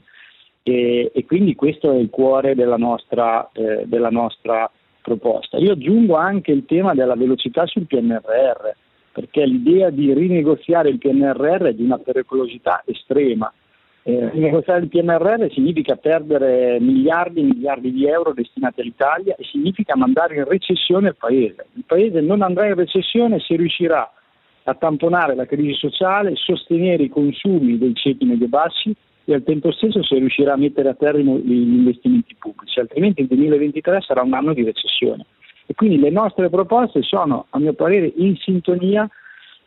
[0.64, 4.70] e, e, quindi questo è il cuore della nostra, eh, della nostra
[5.02, 5.58] proposta.
[5.58, 8.70] Io aggiungo anche il tema della velocità sul PNRR
[9.12, 13.54] perché l'idea di rinegoziare il PNRR è di una pericolosità estrema.
[14.06, 19.96] Eh, rinegoziare il PNRR significa perdere miliardi e miliardi di euro destinati all'Italia e significa
[19.96, 21.68] mandare in recessione il Paese.
[21.76, 24.12] Il Paese non andrà in recessione se riuscirà
[24.64, 28.94] a tamponare la crisi sociale, sostenere i consumi dei ceti medio-bassi
[29.24, 33.28] e al tempo stesso se riuscirà a mettere a termine gli investimenti pubblici, altrimenti il
[33.28, 35.26] 2023 sarà un anno di recessione.
[35.66, 39.10] E quindi le nostre proposte sono, a mio parere, in sintonia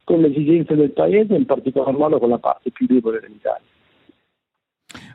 [0.05, 3.65] con le esigenze del Paese, in particolar modo con la parte più debole dell'Italia.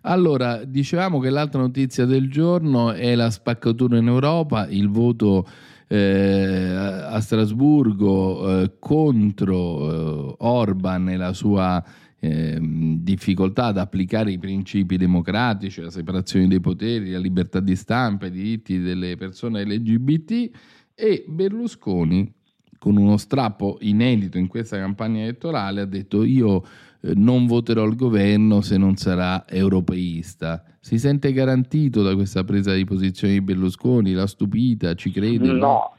[0.02, 5.48] Allora, dicevamo che l'altra notizia del giorno è la spaccatura in Europa, il voto
[5.88, 11.84] eh, a Strasburgo eh, contro eh, Orban e la sua
[12.18, 18.28] ehm, difficoltà ad applicare i principi democratici, la separazione dei poteri, la libertà di stampa,
[18.28, 20.50] i diritti delle persone LGBT
[20.96, 22.34] e Berlusconi
[22.82, 26.64] con uno strappo inedito in questa campagna elettorale ha detto io
[27.02, 30.64] eh, non voterò il governo se non sarà europeista.
[30.80, 34.14] Si sente garantito da questa presa di posizione di Berlusconi?
[34.14, 34.96] La stupita?
[34.96, 35.52] Ci crede?
[35.52, 35.94] No,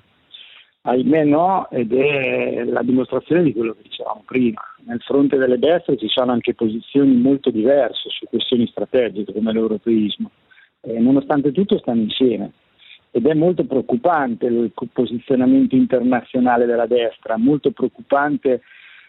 [0.80, 4.60] ahimè no, ed è la dimostrazione di quello che dicevamo prima.
[4.84, 10.32] Nel fronte delle destre ci sono anche posizioni molto diverse su questioni strategiche come l'europeismo.
[10.80, 12.50] Eh, nonostante tutto stanno insieme
[13.14, 18.62] ed è molto preoccupante il posizionamento internazionale della destra, molto preoccupante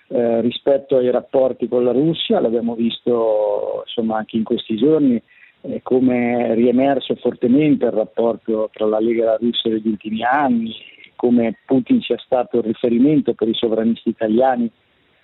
[0.10, 5.20] eh, rispetto ai rapporti con la Russia, l'abbiamo visto insomma, anche in questi giorni
[5.62, 10.22] eh, come è riemerso fortemente il rapporto tra la Lega e la Russia negli ultimi
[10.22, 10.74] anni,
[11.16, 14.70] come Putin sia stato il riferimento per i sovranisti italiani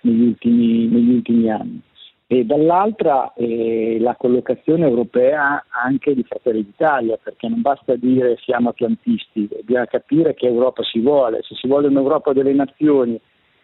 [0.00, 1.82] negli ultimi, negli ultimi anni
[2.32, 8.68] e dall'altra eh, la collocazione europea anche di Fratelli d'Italia, perché non basta dire siamo
[8.68, 13.20] atlantisti, bisogna capire che Europa si vuole, se si vuole un'Europa delle nazioni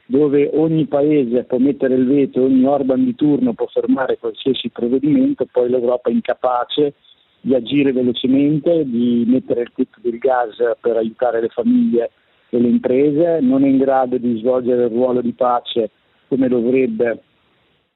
[0.06, 5.46] dove ogni paese può mettere il veto, ogni Orban di turno può fermare qualsiasi provvedimento,
[5.48, 6.94] poi l'Europa è incapace
[7.40, 12.10] di agire velocemente, di mettere il tetto del gas per aiutare le famiglie
[12.48, 15.90] e le imprese, non è in grado di svolgere il ruolo di pace
[16.26, 17.20] come dovrebbe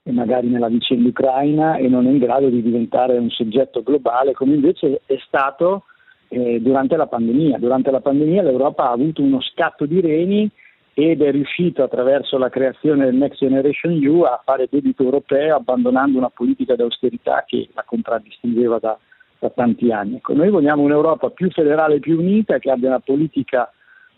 [0.02, 4.32] e magari nella vicenda ucraina e non è in grado di diventare un soggetto globale
[4.32, 5.84] come invece è stato
[6.28, 7.58] eh, durante la pandemia.
[7.58, 10.50] Durante la pandemia l'Europa ha avuto uno scatto di reni
[10.94, 16.18] ed è riuscito attraverso la creazione del Next Generation EU a fare debito europeo abbandonando
[16.18, 18.98] una politica di austerità che la contraddistingueva da,
[19.38, 20.16] da tanti anni.
[20.16, 23.70] Ecco, noi vogliamo un'Europa più federale e più unita che abbia una politica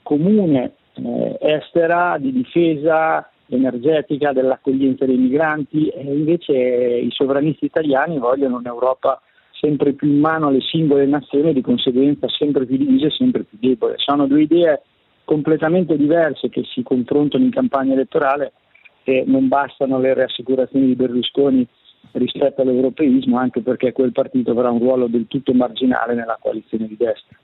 [0.03, 8.57] comune eh, estera di difesa energetica, dell'accoglienza dei migranti e invece i sovranisti italiani vogliono
[8.57, 9.21] un'Europa
[9.53, 13.45] sempre più in mano alle singole nazioni e di conseguenza sempre più divisa e sempre
[13.45, 13.95] più debole.
[13.99, 14.83] Sono due idee
[15.25, 18.53] completamente diverse che si confrontano in campagna elettorale
[19.05, 21.67] e non bastano le rassicurazioni di Berlusconi
[22.13, 26.97] rispetto all'europeismo, anche perché quel partito avrà un ruolo del tutto marginale nella coalizione di
[26.97, 27.37] destra.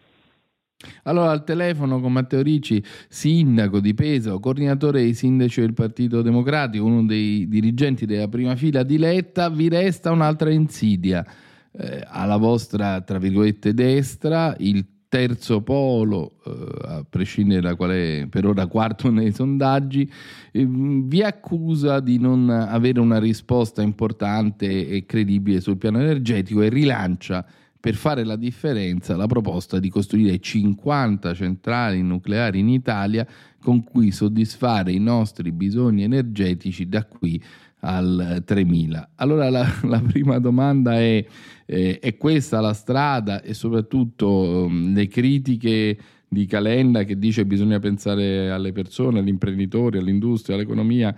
[1.05, 6.85] Allora al telefono con Matteo Ricci, sindaco di Pesaro, coordinatore dei sindaci del Partito Democratico,
[6.85, 11.27] uno dei dirigenti della prima fila di Letta, vi resta un'altra insidia.
[11.73, 18.47] Eh, alla vostra, tra virgolette, destra, il terzo polo, eh, a prescindere da quale per
[18.47, 20.09] ora quarto nei sondaggi,
[20.53, 26.69] eh, vi accusa di non avere una risposta importante e credibile sul piano energetico e
[26.69, 27.45] rilancia
[27.89, 33.27] per fare la differenza la proposta di costruire 50 centrali nucleari in Italia
[33.59, 37.43] con cui soddisfare i nostri bisogni energetici da qui
[37.81, 39.13] al 3000.
[39.15, 41.25] Allora la, la prima domanda è,
[41.65, 47.49] eh, è questa la strada e soprattutto um, le critiche di Calenda che dice che
[47.49, 51.17] bisogna pensare alle persone, agli imprenditori, all'industria, all'economia,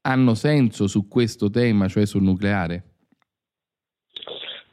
[0.00, 2.93] hanno senso su questo tema, cioè sul nucleare?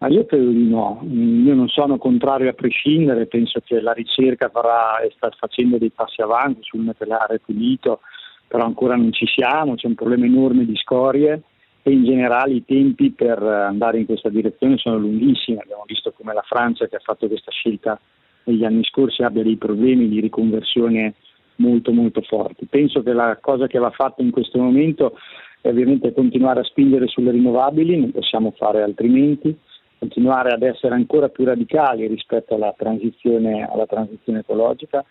[0.01, 4.49] Ma io credo di no, io non sono contrario a prescindere, penso che la ricerca
[4.49, 7.99] farà e sta facendo dei passi avanti sul nucleare pulito,
[8.47, 11.43] però ancora non ci siamo, c'è un problema enorme di scorie
[11.83, 16.33] e in generale i tempi per andare in questa direzione sono lunghissimi, abbiamo visto come
[16.33, 17.99] la Francia che ha fatto questa scelta
[18.45, 21.13] negli anni scorsi abbia dei problemi di riconversione
[21.57, 22.65] molto molto forti.
[22.65, 25.15] Penso che la cosa che va fatta in questo momento
[25.61, 29.55] è ovviamente continuare a spingere sulle rinnovabili, non possiamo fare altrimenti,
[30.01, 35.05] continuare ad essere ancora più radicali rispetto alla transizione, alla transizione ecologica,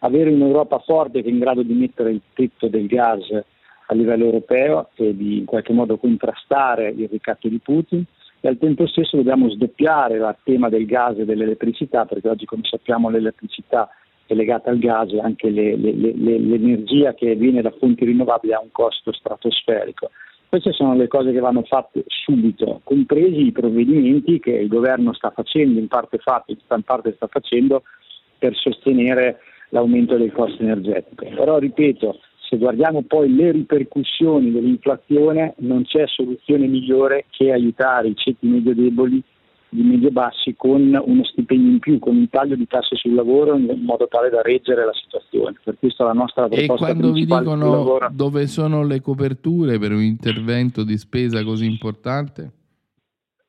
[0.00, 3.28] avere un'Europa forte che è in grado di mettere il tetto del gas
[3.88, 8.04] a livello europeo e di in qualche modo contrastare il ricatto di Putin
[8.38, 12.62] e al tempo stesso dobbiamo sdoppiare il tema del gas e dell'elettricità perché oggi come
[12.70, 13.90] sappiamo l'elettricità
[14.26, 18.52] è legata al gas e anche le, le, le, l'energia che viene da fonti rinnovabili
[18.52, 20.10] ha un costo stratosferico.
[20.56, 25.30] Queste sono le cose che vanno fatte subito, compresi i provvedimenti che il governo sta
[25.30, 27.82] facendo, in parte fatti, in parte sta facendo
[28.38, 31.26] per sostenere l'aumento del costo energetico.
[31.28, 38.16] Però ripeto, se guardiamo poi le ripercussioni dell'inflazione non c'è soluzione migliore che aiutare i
[38.16, 39.22] ceti medio deboli
[39.68, 43.56] di medio bassi con uno stipendio in più, con un taglio di tasse sul lavoro
[43.56, 45.56] in modo tale da reggere la situazione.
[45.62, 50.02] Per questo la nostra proposta E quando vi dicono dove sono le coperture per un
[50.02, 52.52] intervento di spesa così importante?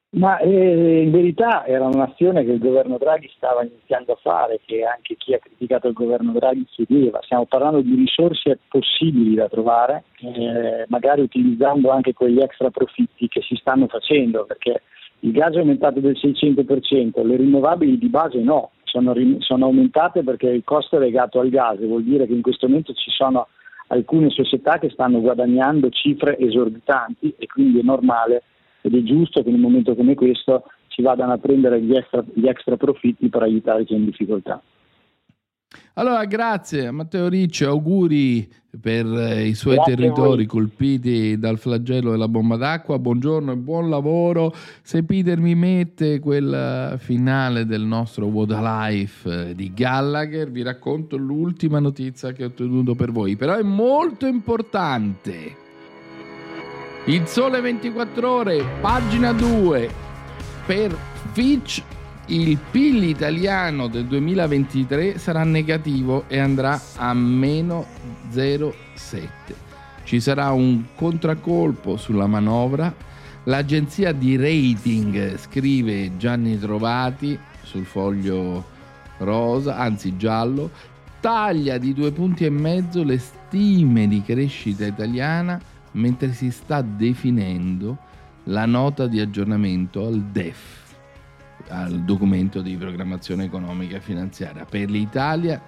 [0.09, 4.83] Ma eh, in verità era un'azione che il governo Draghi stava iniziando a fare, che
[4.83, 7.19] anche chi ha criticato il governo Draghi chiedeva.
[7.23, 13.41] Stiamo parlando di risorse possibili da trovare, eh, magari utilizzando anche quegli extra profitti che
[13.41, 14.81] si stanno facendo, perché
[15.21, 20.47] il gas è aumentato del 600%, le rinnovabili di base no, sono, sono aumentate perché
[20.47, 23.47] il costo è legato al gas, vuol dire che in questo momento ci sono
[23.87, 28.43] alcune società che stanno guadagnando cifre esorbitanti e quindi è normale
[28.81, 32.23] ed è giusto che in un momento come questo si vadano a prendere gli extra,
[32.33, 34.61] gli extra profitti per aiutare chi è in difficoltà.
[35.97, 38.47] Allora, grazie a Matteo Ricci, auguri
[38.79, 42.99] per eh, i suoi grazie territori colpiti dal flagello della bomba d'acqua.
[42.99, 44.53] Buongiorno e buon lavoro.
[44.83, 50.61] Se Peter mi mette quel finale del nostro What a Life eh, di Gallagher, vi
[50.61, 55.55] racconto l'ultima notizia che ho ottenuto per voi, però è molto importante.
[57.05, 59.89] Il Sole 24 Ore, pagina 2.
[60.63, 60.95] Per
[61.31, 61.81] Fitch
[62.29, 67.85] il PIL italiano del 2023 sarà negativo e andrà a meno
[68.31, 69.27] 0,7.
[70.03, 72.93] Ci sarà un contraccolpo sulla manovra.
[73.43, 78.65] L'agenzia di rating scrive Gianni Trovati sul foglio
[79.19, 80.71] rosa, anzi giallo,
[81.21, 85.59] taglia di due punti e mezzo le stime di crescita italiana
[85.91, 87.97] mentre si sta definendo
[88.45, 90.86] la nota di aggiornamento al DEF,
[91.69, 94.65] al documento di programmazione economica e finanziaria.
[94.65, 95.61] Per l'Italia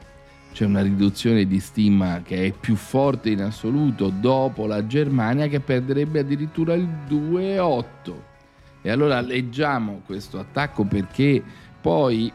[0.51, 5.59] c'è una riduzione di stima che è più forte in assoluto dopo la Germania che
[5.59, 8.13] perderebbe addirittura il 2,8.
[8.81, 11.43] E allora leggiamo questo attacco perché
[11.81, 12.31] poi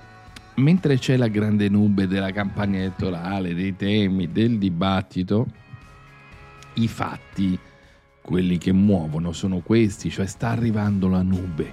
[0.56, 5.46] mentre c'è la grande nube della campagna elettorale, dei temi, del dibattito,
[6.74, 7.58] i fatti
[8.20, 11.72] quelli che muovono sono questi, cioè sta arrivando la nube,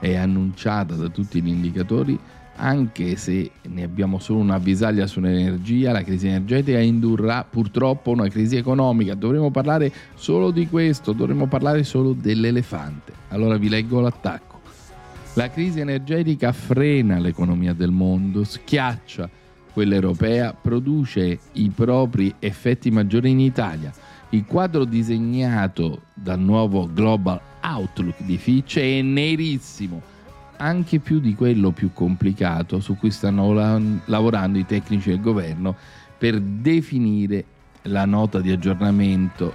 [0.00, 2.18] è annunciata da tutti gli indicatori,
[2.56, 8.56] anche se ne abbiamo solo una avvisaglia sull'energia, la crisi energetica indurrà purtroppo una crisi
[8.56, 9.14] economica.
[9.14, 13.12] Dovremmo parlare solo di questo, dovremmo parlare solo dell'elefante.
[13.28, 14.60] Allora vi leggo l'attacco.
[15.34, 19.28] La crisi energetica frena l'economia del mondo, schiaccia
[19.72, 23.92] quella europea, produce i propri effetti maggiori in Italia
[24.30, 30.00] il quadro disegnato dal nuovo Global Outlook di Fitch è nerissimo,
[30.58, 33.52] anche più di quello più complicato su cui stanno
[34.04, 35.74] lavorando i tecnici del governo
[36.16, 37.44] per definire
[37.82, 39.52] la nota di aggiornamento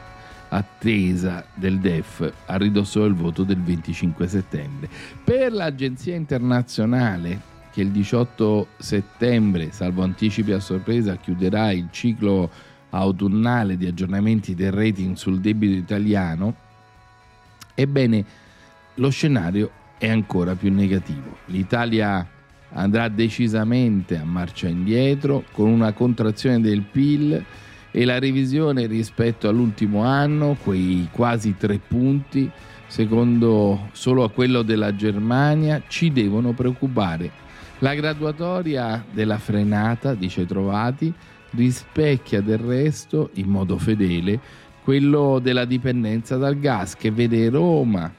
[0.50, 4.90] attesa del DEF a ridosso del voto del 25 settembre.
[5.24, 12.50] Per l'Agenzia internazionale che il 18 settembre, salvo anticipi a sorpresa, chiuderà il ciclo
[12.98, 16.56] autunnale di aggiornamenti del rating sul debito italiano,
[17.74, 18.26] ebbene
[18.96, 21.38] lo scenario è ancora più negativo.
[21.46, 22.26] L'Italia
[22.74, 27.44] andrà decisamente a marcia indietro con una contrazione del PIL
[27.92, 32.50] e la revisione rispetto all'ultimo anno, quei quasi tre punti,
[32.88, 37.44] secondo solo a quello della Germania, ci devono preoccupare.
[37.80, 41.14] La graduatoria della frenata, dice Trovati,
[41.56, 44.40] rispecchia del resto, in modo fedele,
[44.84, 48.14] quello della dipendenza dal gas che vede Roma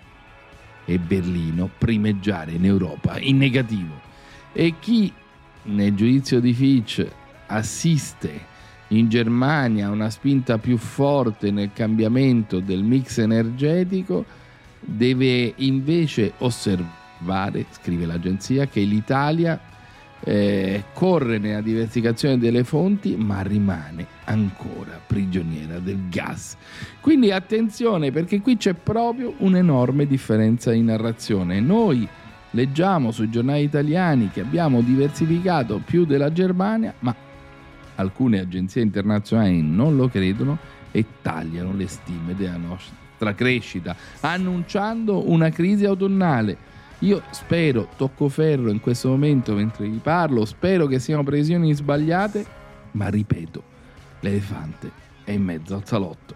[0.85, 4.01] e Berlino primeggiare in Europa in negativo.
[4.53, 5.13] E chi
[5.65, 7.07] nel giudizio di Fitch
[7.47, 8.55] assiste
[8.89, 14.25] in Germania a una spinta più forte nel cambiamento del mix energetico
[14.81, 19.61] deve invece osservare, scrive l'agenzia, che l'Italia
[20.29, 26.57] eh, corre nella diversificazione delle fonti, ma rimane ancora prigioniera del gas.
[27.01, 31.61] Quindi attenzione perché qui c'è proprio un'enorme differenza in narrazione.
[31.61, 32.09] Noi
[32.57, 37.15] Leggiamo sui giornali italiani che abbiamo diversificato più della Germania, ma
[37.97, 40.57] alcune agenzie internazionali non lo credono
[40.91, 46.57] e tagliano le stime della nostra crescita, annunciando una crisi autunnale.
[47.01, 52.47] Io spero, tocco ferro in questo momento mentre vi parlo, spero che siano previsioni sbagliate,
[52.93, 53.63] ma ripeto,
[54.21, 54.91] l'elefante
[55.25, 56.35] è in mezzo al salotto.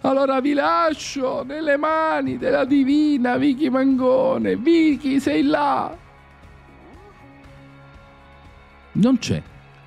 [0.00, 4.56] Allora vi lascio nelle mani della divina Vicky Mangone.
[4.56, 5.96] Vicky, sei là?
[8.92, 9.42] Non c'è.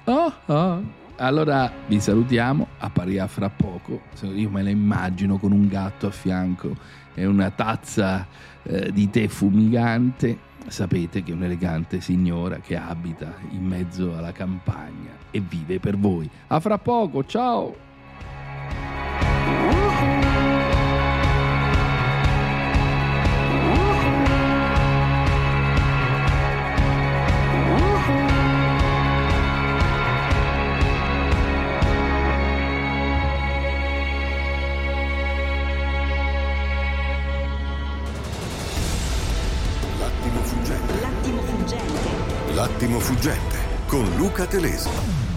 [0.06, 0.84] Oh, oh.
[1.18, 4.02] Allora vi salutiamo, apparirà fra poco.
[4.22, 6.76] Io me la immagino con un gatto a fianco
[7.14, 8.28] e una tazza
[8.68, 10.46] eh, di tè fumigante.
[10.68, 16.30] Sapete che è un'elegante signora che abita in mezzo alla campagna e vive per voi.
[16.48, 17.87] A fra poco, ciao!
[43.18, 43.58] L'attimo fuggente
[43.88, 45.37] con Luca Telesi.